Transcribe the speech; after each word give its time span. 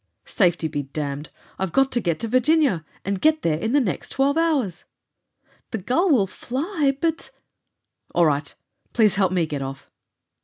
"Safety 0.25 0.67
be 0.67 0.81
damned! 0.81 1.29
I've 1.59 1.71
got 1.73 1.91
to 1.91 2.01
get 2.01 2.19
to 2.21 2.27
Virginia, 2.27 2.83
and 3.05 3.21
get 3.21 3.43
there 3.43 3.59
in 3.59 3.71
the 3.71 3.79
next 3.79 4.09
twelve 4.09 4.35
hours!" 4.35 4.83
"The 5.69 5.77
Gull 5.77 6.09
will 6.09 6.25
fly, 6.25 6.97
but" 6.99 7.29
"All 8.15 8.25
right. 8.25 8.55
Please 8.93 9.13
help 9.13 9.31
me 9.31 9.45
get 9.45 9.61
off!" 9.61 9.91